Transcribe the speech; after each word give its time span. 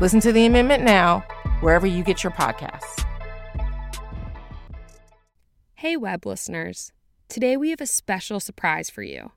Listen 0.00 0.18
to 0.20 0.32
the 0.32 0.44
amendment 0.44 0.82
now, 0.82 1.20
wherever 1.60 1.86
you 1.86 2.02
get 2.02 2.24
your 2.24 2.32
podcasts. 2.32 3.06
Hey, 5.74 5.96
web 5.96 6.26
listeners. 6.26 6.92
Today 7.28 7.56
we 7.56 7.70
have 7.70 7.80
a 7.80 7.86
special 7.86 8.40
surprise 8.40 8.90
for 8.90 9.04
you. 9.04 9.30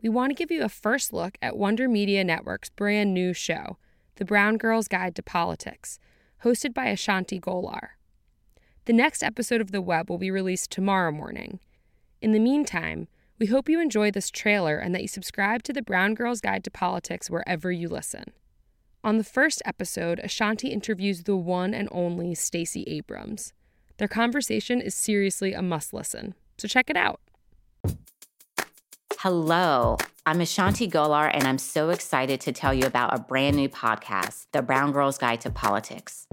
We 0.00 0.08
want 0.08 0.30
to 0.30 0.34
give 0.34 0.52
you 0.52 0.62
a 0.62 0.68
first 0.68 1.12
look 1.12 1.36
at 1.42 1.56
Wonder 1.56 1.88
Media 1.88 2.22
Network's 2.22 2.70
brand 2.70 3.12
new 3.12 3.32
show, 3.32 3.76
The 4.14 4.24
Brown 4.24 4.56
Girl's 4.56 4.86
Guide 4.86 5.16
to 5.16 5.22
Politics, 5.22 5.98
hosted 6.44 6.72
by 6.72 6.84
Ashanti 6.86 7.40
Golar. 7.40 7.88
The 8.84 8.92
next 8.92 9.24
episode 9.24 9.60
of 9.60 9.72
The 9.72 9.82
Web 9.82 10.08
will 10.08 10.18
be 10.18 10.30
released 10.30 10.70
tomorrow 10.70 11.10
morning. 11.10 11.58
In 12.22 12.30
the 12.30 12.38
meantime, 12.38 13.08
we 13.40 13.46
hope 13.46 13.68
you 13.68 13.80
enjoy 13.80 14.12
this 14.12 14.30
trailer 14.30 14.76
and 14.78 14.94
that 14.94 15.02
you 15.02 15.08
subscribe 15.08 15.64
to 15.64 15.72
The 15.72 15.82
Brown 15.82 16.14
Girl's 16.14 16.40
Guide 16.40 16.62
to 16.64 16.70
Politics 16.70 17.28
wherever 17.28 17.72
you 17.72 17.88
listen. 17.88 18.32
On 19.04 19.18
the 19.18 19.24
first 19.24 19.60
episode, 19.66 20.18
Ashanti 20.20 20.68
interviews 20.68 21.24
the 21.24 21.36
one 21.36 21.74
and 21.74 21.90
only 21.92 22.34
Stacey 22.34 22.84
Abrams. 22.84 23.52
Their 23.98 24.08
conversation 24.08 24.80
is 24.80 24.94
seriously 24.94 25.52
a 25.52 25.60
must 25.60 25.92
listen, 25.92 26.34
so 26.56 26.66
check 26.66 26.88
it 26.88 26.96
out. 26.96 27.20
Hello, 29.18 29.98
I'm 30.24 30.40
Ashanti 30.40 30.88
Golar, 30.88 31.30
and 31.34 31.46
I'm 31.46 31.58
so 31.58 31.90
excited 31.90 32.40
to 32.40 32.52
tell 32.52 32.72
you 32.72 32.86
about 32.86 33.14
a 33.14 33.20
brand 33.20 33.56
new 33.56 33.68
podcast, 33.68 34.46
The 34.52 34.62
Brown 34.62 34.90
Girls 34.92 35.18
Guide 35.18 35.42
to 35.42 35.50
Politics. 35.50 36.26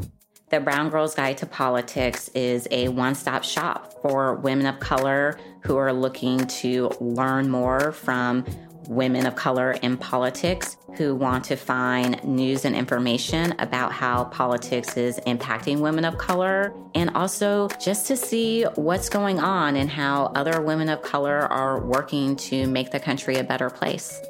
The 0.49 0.61
Brown 0.61 0.89
Girls 0.89 1.13
Guide 1.13 1.37
to 1.39 1.45
Politics 1.45 2.29
is 2.29 2.69
a 2.71 2.87
one 2.87 3.15
stop 3.15 3.43
shop 3.43 4.01
for 4.01 4.35
women 4.35 4.65
of 4.65 4.79
color 4.79 5.37
who 5.63 5.75
are 5.75 5.91
looking 5.91 6.47
to 6.47 6.89
learn 7.01 7.49
more 7.49 7.91
from 7.91 8.45
women 8.87 9.25
of 9.25 9.35
color 9.35 9.71
in 9.81 9.97
politics 9.97 10.77
who 10.97 11.15
want 11.15 11.43
to 11.45 11.55
find 11.55 12.21
news 12.23 12.65
and 12.65 12.75
information 12.75 13.53
about 13.59 13.91
how 13.91 14.25
politics 14.25 14.97
is 14.97 15.19
impacting 15.27 15.79
women 15.79 16.05
of 16.05 16.17
color, 16.17 16.73
and 16.95 17.09
also 17.11 17.67
just 17.79 18.07
to 18.07 18.17
see 18.17 18.63
what's 18.75 19.09
going 19.09 19.39
on 19.39 19.75
and 19.75 19.89
how 19.89 20.25
other 20.35 20.61
women 20.61 20.89
of 20.89 21.01
color 21.01 21.39
are 21.51 21.79
working 21.79 22.35
to 22.35 22.67
make 22.67 22.91
the 22.91 22.99
country 22.99 23.37
a 23.37 23.43
better 23.43 23.69
place. 23.69 24.21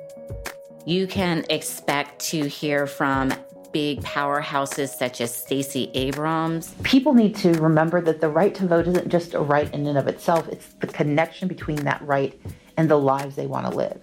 You 0.86 1.08
can 1.08 1.46
expect 1.50 2.20
to 2.30 2.48
hear 2.48 2.88
from 2.88 3.34
big 3.72 4.02
powerhouses 4.02 4.90
such 4.90 5.22
as 5.22 5.34
Stacey 5.34 5.90
Abrams. 5.94 6.74
People 6.84 7.14
need 7.14 7.36
to 7.38 7.54
remember 7.54 8.02
that 8.02 8.20
the 8.20 8.28
right 8.28 8.54
to 8.56 8.68
vote 8.68 8.88
isn't 8.88 9.08
just 9.08 9.34
a 9.34 9.40
right 9.40 9.74
in 9.74 9.88
and 9.88 9.98
of 9.98 10.08
itself, 10.08 10.48
it's 10.50 10.68
the 10.80 10.88
connection 10.88 11.48
between 11.48 11.78
that 11.86 12.02
right 12.02 12.40
and 12.78 12.90
the 12.90 12.98
lives 12.98 13.36
they 13.36 13.48
want 13.48 13.66
to 13.70 13.76
live 13.76 14.02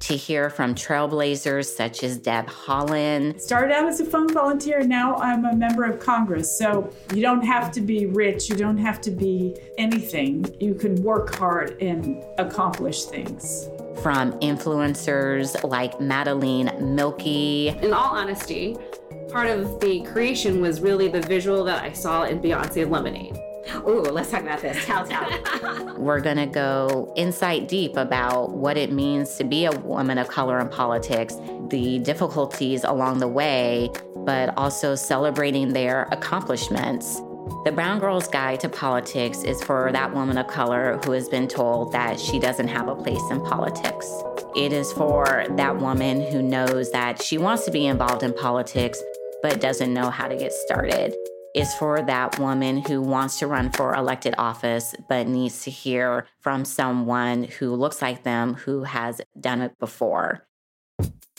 to 0.00 0.16
hear 0.16 0.50
from 0.50 0.74
trailblazers 0.74 1.66
such 1.66 2.02
as 2.02 2.18
Deb 2.18 2.46
Haaland. 2.46 3.40
Started 3.40 3.72
out 3.72 3.86
as 3.86 4.00
a 4.00 4.04
phone 4.04 4.32
volunteer, 4.32 4.80
now 4.80 5.16
I'm 5.16 5.44
a 5.44 5.54
member 5.54 5.84
of 5.84 6.00
Congress. 6.00 6.58
So 6.58 6.92
you 7.14 7.22
don't 7.22 7.44
have 7.44 7.70
to 7.72 7.80
be 7.80 8.06
rich, 8.06 8.48
you 8.48 8.56
don't 8.56 8.78
have 8.78 9.00
to 9.02 9.10
be 9.10 9.56
anything. 9.78 10.46
You 10.60 10.74
can 10.74 11.02
work 11.02 11.34
hard 11.36 11.80
and 11.80 12.22
accomplish 12.38 13.04
things. 13.04 13.68
From 14.02 14.32
influencers 14.40 15.62
like 15.68 16.00
Madeline 16.00 16.94
Milky. 16.94 17.68
In 17.68 17.92
all 17.92 18.16
honesty, 18.16 18.76
part 19.30 19.48
of 19.48 19.80
the 19.80 20.02
creation 20.04 20.60
was 20.60 20.80
really 20.80 21.08
the 21.08 21.20
visual 21.20 21.64
that 21.64 21.82
I 21.82 21.92
saw 21.92 22.24
in 22.24 22.40
Beyonce 22.40 22.88
Lemonade. 22.88 23.38
Ooh, 23.86 24.00
let's 24.00 24.30
talk 24.30 24.42
about 24.42 24.60
this. 24.60 24.84
Tell, 24.84 25.06
tell. 25.06 25.94
We're 25.98 26.20
going 26.20 26.36
to 26.36 26.46
go 26.46 27.12
insight 27.16 27.68
deep 27.68 27.96
about 27.96 28.52
what 28.52 28.76
it 28.76 28.92
means 28.92 29.36
to 29.36 29.44
be 29.44 29.64
a 29.64 29.72
woman 29.72 30.18
of 30.18 30.28
color 30.28 30.58
in 30.60 30.68
politics, 30.68 31.36
the 31.68 31.98
difficulties 32.00 32.84
along 32.84 33.18
the 33.18 33.28
way, 33.28 33.90
but 34.16 34.56
also 34.56 34.94
celebrating 34.94 35.72
their 35.72 36.08
accomplishments. 36.10 37.20
The 37.64 37.72
Brown 37.72 37.98
Girl's 37.98 38.28
Guide 38.28 38.60
to 38.60 38.68
Politics 38.68 39.42
is 39.42 39.62
for 39.62 39.90
that 39.92 40.14
woman 40.14 40.38
of 40.38 40.46
color 40.46 40.98
who 41.04 41.12
has 41.12 41.28
been 41.28 41.48
told 41.48 41.92
that 41.92 42.18
she 42.18 42.38
doesn't 42.38 42.68
have 42.68 42.88
a 42.88 42.94
place 42.94 43.22
in 43.30 43.40
politics. 43.42 44.10
It 44.56 44.72
is 44.72 44.92
for 44.92 45.44
that 45.50 45.78
woman 45.78 46.22
who 46.32 46.42
knows 46.42 46.90
that 46.92 47.22
she 47.22 47.38
wants 47.38 47.64
to 47.66 47.70
be 47.70 47.86
involved 47.86 48.22
in 48.22 48.32
politics 48.32 49.02
but 49.42 49.60
doesn't 49.60 49.92
know 49.92 50.10
how 50.10 50.28
to 50.28 50.36
get 50.36 50.52
started 50.52 51.14
is 51.54 51.74
for 51.74 52.02
that 52.02 52.38
woman 52.38 52.82
who 52.82 53.00
wants 53.00 53.38
to 53.38 53.46
run 53.46 53.70
for 53.72 53.94
elected 53.94 54.34
office 54.38 54.94
but 55.08 55.26
needs 55.26 55.64
to 55.64 55.70
hear 55.70 56.26
from 56.40 56.64
someone 56.64 57.44
who 57.44 57.74
looks 57.74 58.00
like 58.00 58.22
them 58.22 58.54
who 58.54 58.84
has 58.84 59.20
done 59.38 59.60
it 59.60 59.78
before. 59.78 60.46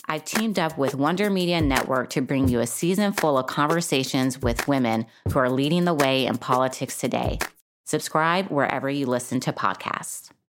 I've 0.08 0.24
teamed 0.24 0.58
up 0.58 0.76
with 0.76 0.94
Wonder 0.94 1.30
Media 1.30 1.60
Network 1.60 2.10
to 2.10 2.20
bring 2.20 2.48
you 2.48 2.60
a 2.60 2.66
season 2.66 3.12
full 3.12 3.38
of 3.38 3.46
conversations 3.46 4.40
with 4.42 4.68
women 4.68 5.06
who 5.32 5.38
are 5.38 5.48
leading 5.48 5.84
the 5.84 5.94
way 5.94 6.26
in 6.26 6.36
politics 6.36 6.98
today. 6.98 7.38
Subscribe 7.86 8.48
wherever 8.48 8.90
you 8.90 9.06
listen 9.06 9.40
to 9.40 9.52
podcasts. 9.52 10.30